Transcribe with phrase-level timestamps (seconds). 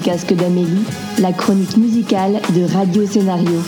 [0.00, 0.84] casque d'Amélie,
[1.18, 3.60] la chronique musicale de Radio Scénario.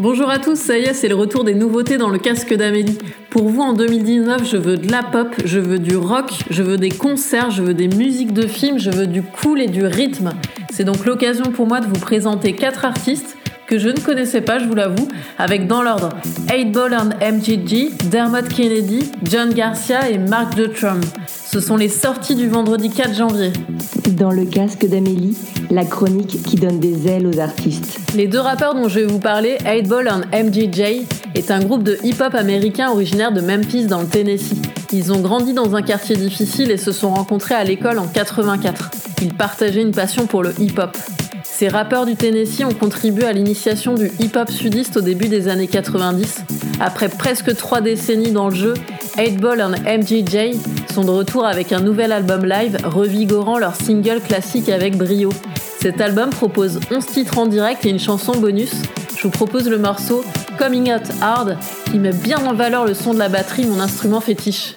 [0.00, 2.98] Bonjour à tous, ça y est, c'est le retour des nouveautés dans le casque d'Amélie.
[3.30, 6.76] Pour vous, en 2019, je veux de la pop, je veux du rock, je veux
[6.76, 10.30] des concerts, je veux des musiques de films, je veux du cool et du rythme.
[10.70, 14.58] C'est donc l'occasion pour moi de vous présenter quatre artistes que je ne connaissais pas,
[14.58, 16.10] je vous l'avoue, avec dans l'ordre
[16.48, 21.00] 8Ball and MGG, Dermot Kennedy, John Garcia et Mark Dutrum.
[21.26, 23.52] Ce sont les sorties du vendredi 4 janvier.
[24.10, 25.36] Dans le casque d'Amélie,
[25.70, 27.98] la chronique qui donne des ailes aux artistes.
[28.14, 31.98] Les deux rappeurs dont je vais vous parler, 8Ball and MGJ, est un groupe de
[32.04, 34.60] hip-hop américain originaire de Memphis dans le Tennessee.
[34.92, 38.90] Ils ont grandi dans un quartier difficile et se sont rencontrés à l'école en 84.
[39.22, 40.96] Ils partageaient une passion pour le hip-hop.
[41.42, 45.68] Ces rappeurs du Tennessee ont contribué à l'initiation du hip-hop sudiste au début des années
[45.68, 46.44] 90.
[46.80, 48.74] Après presque trois décennies dans le jeu,
[49.16, 50.58] 8Ball et MGJ
[50.92, 55.30] sont de retour avec un nouvel album live revigorant leur single classique avec brio.
[55.80, 58.72] Cet album propose 11 titres en direct et une chanson bonus.
[59.16, 60.24] Je vous propose le morceau
[60.58, 61.56] Coming Out Hard
[61.90, 64.74] qui met bien en valeur le son de la batterie, mon instrument fétiche.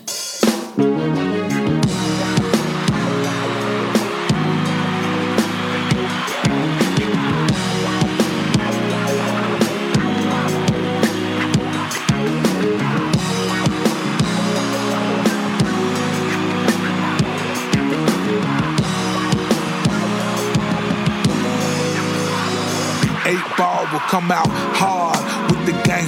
[24.20, 24.48] Come out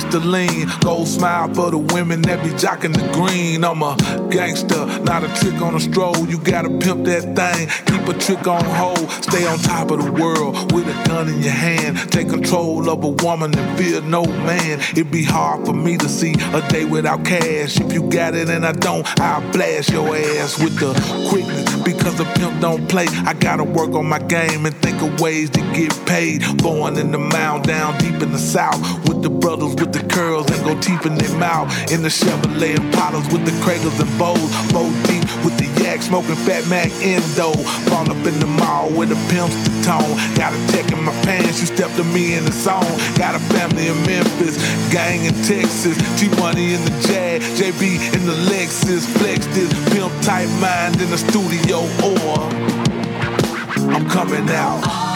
[0.10, 0.68] gangster lean.
[0.82, 3.64] Gold smile for the women that be jocking the green.
[3.64, 3.96] I'm a
[4.30, 6.28] gangster, not a trick on a stroll.
[6.28, 9.10] You gotta pimp that thing, keep a trick on hold.
[9.24, 11.98] Stay on top of the world with a gun in your hand.
[12.12, 14.80] Take control of a woman and fear no man.
[14.92, 17.80] It'd be hard for me to see a day without cash.
[17.80, 20.94] If you got it and I don't, I'll blast your ass with the
[21.30, 21.76] quickness.
[21.84, 25.50] Because the pimp don't play, I gotta work on my game and think of ways
[25.52, 26.44] to get paid.
[26.58, 30.50] Born in the mound down deep in the south with the brothers with the curls
[30.52, 31.70] and go deep in their mouth.
[31.92, 34.52] In the Chevrolet and Impalas with the cradles and bowls.
[34.72, 37.54] Bow deep with the yak smoking Fat Mac Endo.
[37.90, 40.14] Fall up in the mall with the pimps to tone.
[40.36, 42.86] Got a check in my pants, you stepped to me in the song.
[43.18, 44.58] Got a family in Memphis,
[44.92, 45.98] gang in Texas.
[46.20, 49.06] G Money in the Jag, JB in the Lexus.
[49.18, 52.50] Flex this pimp type mind in the studio or
[53.92, 55.09] I'm coming out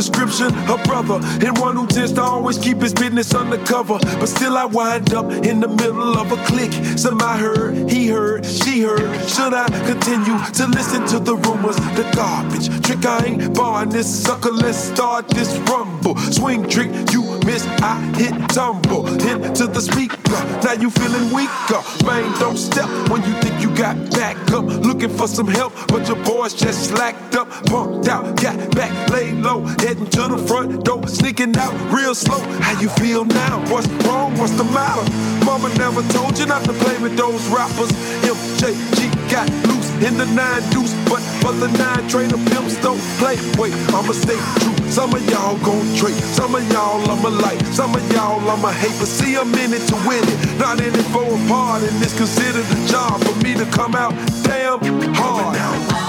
[0.00, 3.98] description, a brother, and one who tends to always keep his business undercover.
[4.18, 6.72] But still, I wind up in the middle of a clique.
[6.96, 9.10] Some I heard, he heard, she heard.
[9.28, 12.66] Should I continue to listen to the rumors, the garbage?
[12.86, 14.50] Trick, I ain't barring this sucker.
[14.50, 16.16] Let's start this rumble.
[16.16, 20.18] Swing trick, you miss, I hit tumble into the speaker.
[20.64, 22.32] Now you feeling weaker, man.
[22.38, 24.64] Don't step when you think you got back up.
[24.64, 29.34] Looking for some help, but your boys just slacked up, punked out, got back, laid
[29.34, 32.40] low, heading to the front door, sneaking out real slow.
[32.60, 33.58] How you feel now?
[33.70, 34.36] What's wrong?
[34.38, 35.04] What's the matter?
[35.44, 37.90] Mama never told you not to play with those rappers.
[38.22, 43.36] MJG got loose in the nine deuce, but the nine trainer pimps don't play.
[43.58, 44.90] Wait, I'ma stay true.
[44.90, 48.96] Some of y'all gon' trade, some of y'all I'ma like, some of y'all I'ma hate,
[48.98, 52.02] but see I'm in it to win it, not in it for a part, and
[52.02, 54.78] it's considered a job for me to come out damn
[55.14, 55.99] hard.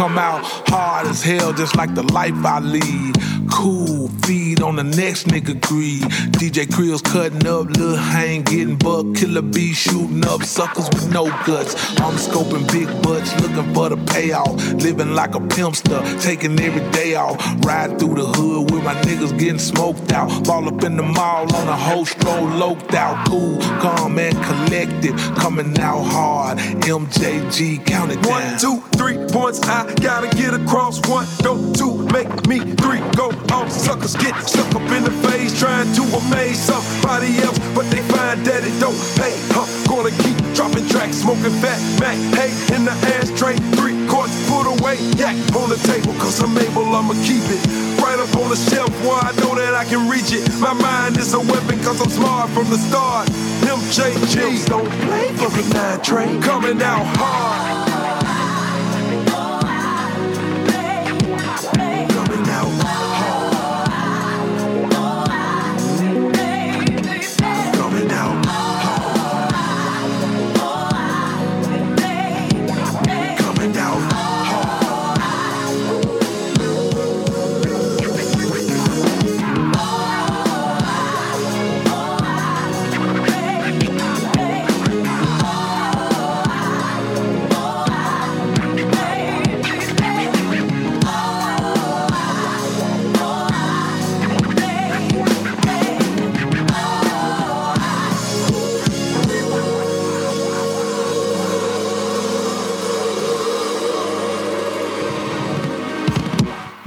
[0.00, 3.29] Come out hard as hell, just like the life I lead.
[3.60, 6.00] Cool, feed on the next nigga greed.
[6.32, 11.26] DJ Creel's cutting up, Lil Hang getting buck, Killer B shooting up suckers with no
[11.44, 11.74] guts.
[12.00, 14.56] I'm scoping big butts, looking for the payoff.
[14.82, 17.36] Living like a pimpster, taking every day off.
[17.62, 20.30] Ride through the hood with my niggas getting smoked out.
[20.46, 23.28] Fall up in the mall on a whole stroll, loped out.
[23.28, 26.56] Cool, calm and collected, coming out hard.
[26.56, 28.32] MJG, count it down.
[28.32, 30.98] One, two, three points I gotta get across.
[31.06, 35.58] One, go, two, make me three, go all suckers get stuck up in the face,
[35.58, 39.34] trying to amaze somebody else, but they find that it don't pay.
[39.50, 39.66] Huh?
[39.88, 42.16] Gonna keep dropping tracks, smoking fat Mac.
[42.34, 44.96] Hey, in the ashtray, three quarts put away.
[45.18, 47.62] Yak on the table, cause I'm able, I'ma keep it
[48.00, 50.42] right up on the shelf where I know that I can reach it.
[50.58, 53.26] My mind is a weapon cause I'm smart from the start.
[53.62, 56.40] Pimp JG, don't play for the nine train.
[56.42, 57.89] Coming out hard.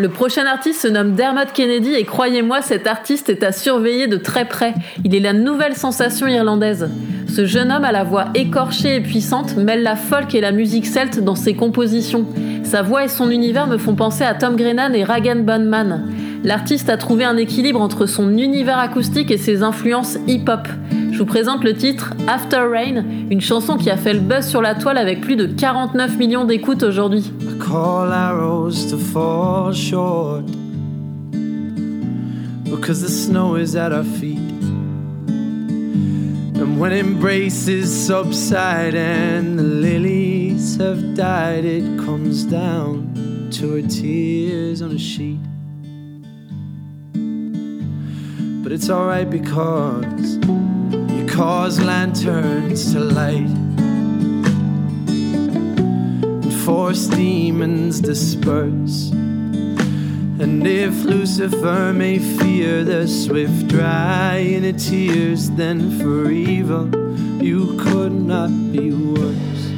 [0.03, 4.17] Le prochain artiste se nomme Dermot Kennedy et croyez-moi, cet artiste est à surveiller de
[4.17, 4.73] très près.
[5.05, 6.89] Il est la nouvelle sensation irlandaise.
[7.33, 10.87] Ce jeune homme à la voix écorchée et puissante mêle la folk et la musique
[10.87, 12.25] celte dans ses compositions.
[12.65, 16.09] Sa voix et son univers me font penser à Tom Grennan et Ragan Bunman.
[16.43, 20.67] L'artiste a trouvé un équilibre entre son univers acoustique et ses influences hip-hop.
[21.13, 24.61] Je vous présente le titre After Rain, une chanson qui a fait le buzz sur
[24.61, 27.31] la toile avec plus de 49 millions d'écoutes aujourd'hui.
[27.55, 30.45] Call arrows to fall short
[32.63, 34.37] because the snow is at our feet.
[36.59, 44.81] And when embraces subside and the lilies have died, it comes down to her tears
[44.81, 45.39] on a sheet.
[48.63, 50.35] But it's alright because
[51.11, 53.82] you cause lanterns to light
[56.65, 59.11] force demons disperse.
[59.11, 66.87] And if Lucifer may fear the swift drying of tears, then for evil
[67.43, 69.71] you could not be worse.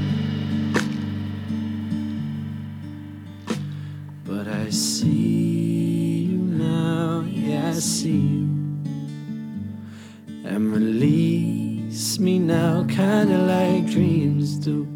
[4.23, 8.49] But I see you now, yeah, I see you.
[10.43, 14.94] And release me now, kinda like dreams do.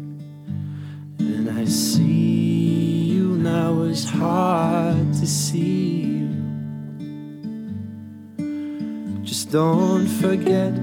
[9.30, 10.74] Just don't forget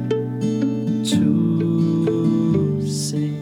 [1.11, 3.35] to sing.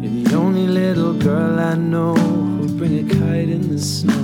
[0.00, 4.22] You're the only little girl I know who'd bring a kite in the snow.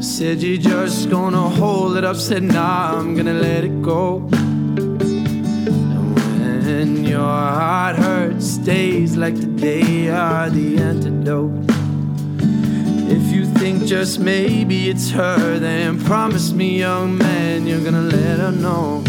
[0.00, 4.30] Said you're just gonna hold it up, said nah, I'm gonna let it go.
[7.20, 11.52] Your heart hurts, days like today are the antidote.
[13.14, 18.38] If you think just maybe it's her, then promise me, young man, you're gonna let
[18.38, 19.04] her know.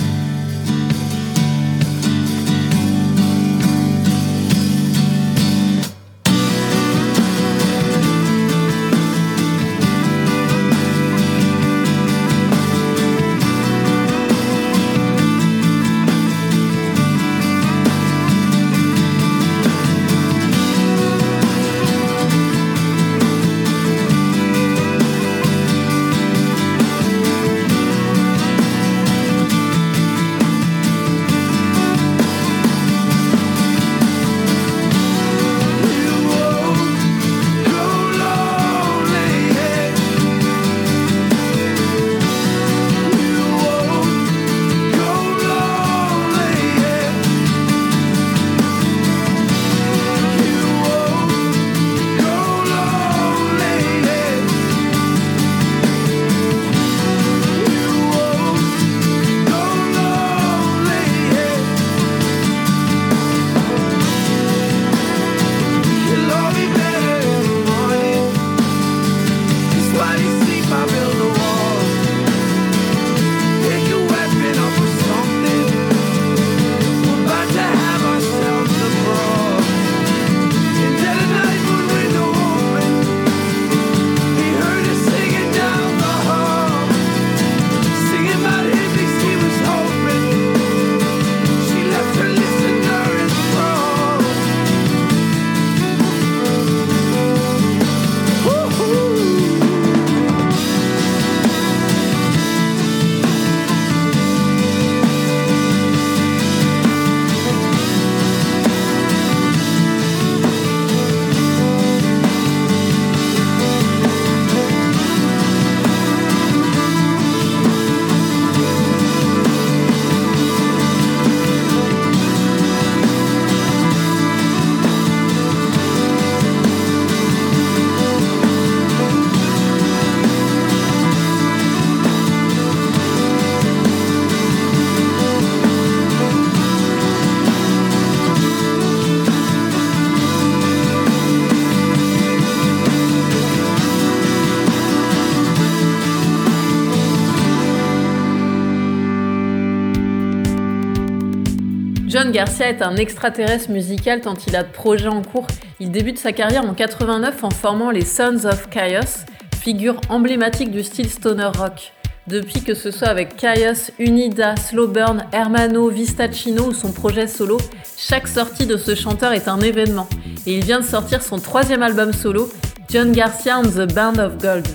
[152.11, 155.47] John Garcia est un extraterrestre musical tant il a de projets en cours.
[155.80, 159.23] Il débute sa carrière en 89 en formant les Sons of Chaos,
[159.56, 161.94] figure emblématique du style stoner rock.
[162.27, 167.59] Depuis que ce soit avec Chaos, Unida, Slowburn, Hermano, Vistacino ou son projet solo,
[167.97, 170.09] chaque sortie de ce chanteur est un événement.
[170.45, 172.51] Et il vient de sortir son troisième album solo,
[172.89, 174.68] John Garcia and the Band of Gold.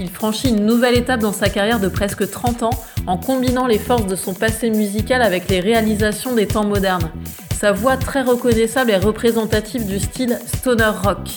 [0.00, 2.70] Il franchit une nouvelle étape dans sa carrière de presque 30 ans
[3.06, 7.10] en combinant les forces de son passé musical avec les réalisations des temps modernes.
[7.58, 11.28] Sa voix très reconnaissable est représentative du style stoner rock.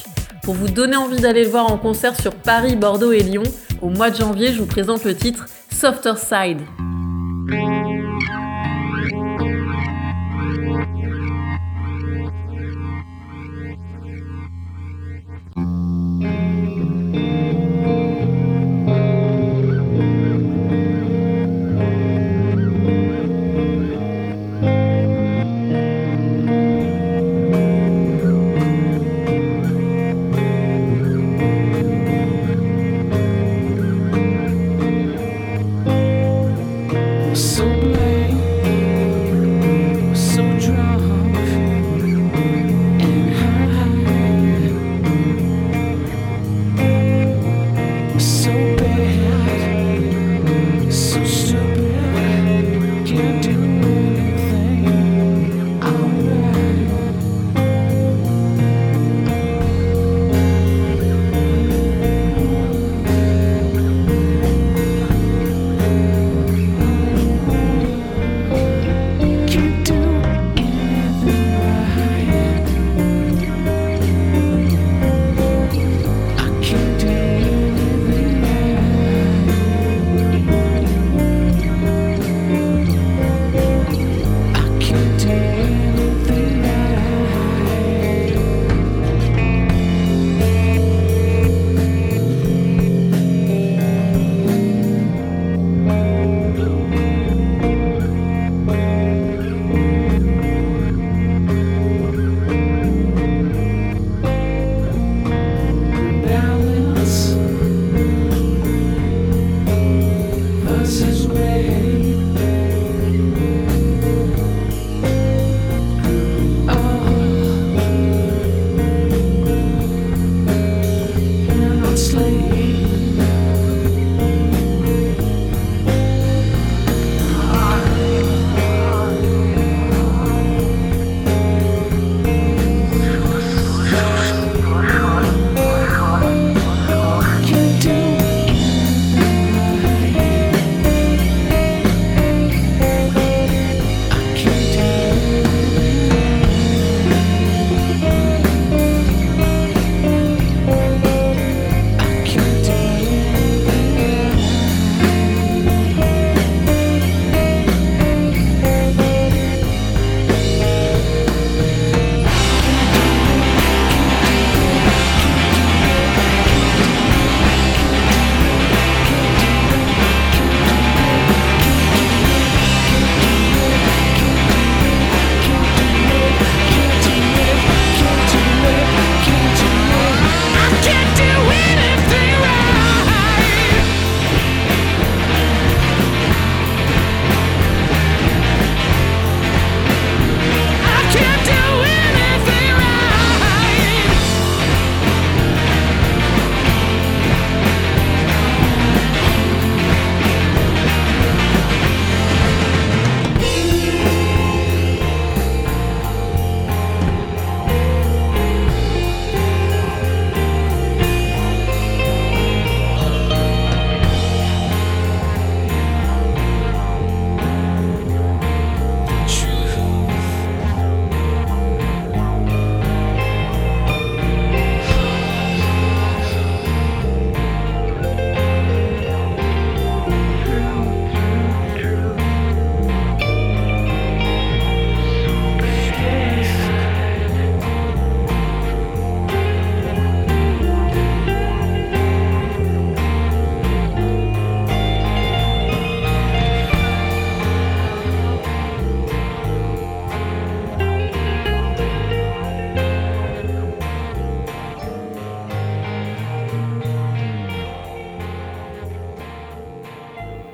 [0.44, 3.44] Pour vous donner envie d'aller le voir en concert sur Paris, Bordeaux et Lyon,
[3.82, 6.62] au mois de janvier, je vous présente le titre Softer Side.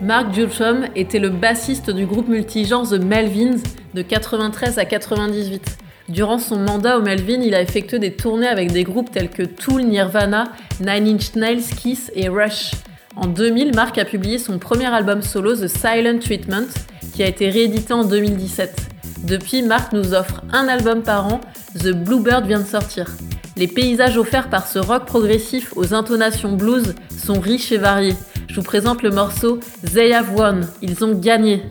[0.09, 3.61] Mark Julsham était le bassiste du groupe multigenre The Melvins
[3.93, 5.77] de 93 à 98.
[6.09, 9.43] Durant son mandat au Melvin, il a effectué des tournées avec des groupes tels que
[9.43, 12.71] Tool, Nirvana, Nine Inch Nails, Kiss et Rush.
[13.15, 16.65] En 2000, Mark a publié son premier album solo, The Silent Treatment,
[17.13, 18.89] qui a été réédité en 2017.
[19.25, 21.39] Depuis, Mark nous offre un album par an,
[21.75, 23.11] The Bluebird vient de sortir.
[23.57, 28.15] Les paysages offerts par ce rock progressif aux intonations blues sont riches et variés.
[28.59, 29.61] Vous présente le morceau
[29.93, 31.63] They Have Won, ils ont gagné.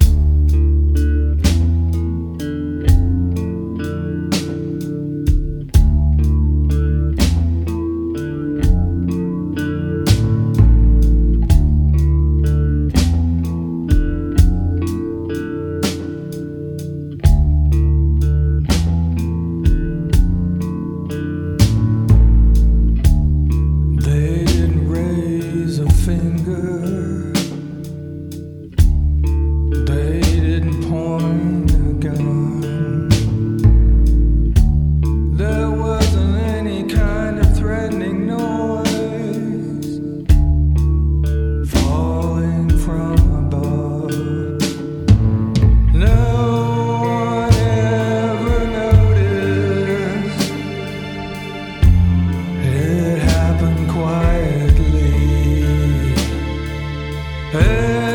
[57.53, 58.08] Dans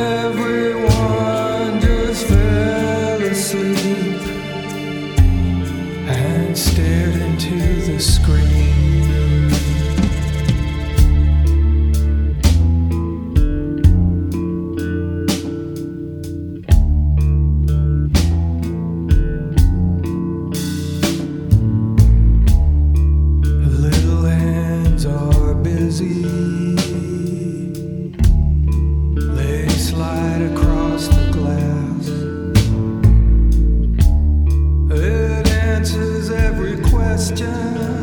[37.54, 38.03] le